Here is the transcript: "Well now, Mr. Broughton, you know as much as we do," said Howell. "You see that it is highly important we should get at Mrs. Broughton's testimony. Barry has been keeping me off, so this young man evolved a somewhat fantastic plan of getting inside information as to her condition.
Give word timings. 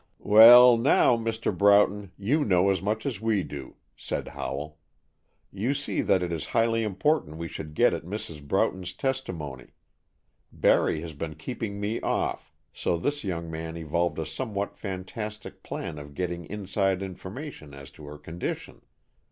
"Well 0.17 0.77
now, 0.79 1.15
Mr. 1.15 1.55
Broughton, 1.55 2.11
you 2.17 2.43
know 2.43 2.71
as 2.71 2.81
much 2.81 3.05
as 3.05 3.21
we 3.21 3.43
do," 3.43 3.75
said 3.95 4.29
Howell. 4.29 4.79
"You 5.51 5.75
see 5.75 6.01
that 6.01 6.23
it 6.23 6.31
is 6.31 6.43
highly 6.57 6.83
important 6.83 7.37
we 7.37 7.47
should 7.47 7.75
get 7.75 7.93
at 7.93 8.01
Mrs. 8.03 8.41
Broughton's 8.41 8.93
testimony. 8.93 9.73
Barry 10.51 11.01
has 11.01 11.13
been 11.13 11.35
keeping 11.35 11.79
me 11.79 12.01
off, 12.01 12.51
so 12.73 12.97
this 12.97 13.23
young 13.23 13.51
man 13.51 13.77
evolved 13.77 14.17
a 14.17 14.25
somewhat 14.25 14.75
fantastic 14.75 15.61
plan 15.61 15.99
of 15.99 16.15
getting 16.15 16.45
inside 16.45 17.03
information 17.03 17.75
as 17.75 17.91
to 17.91 18.07
her 18.07 18.17
condition. 18.17 18.81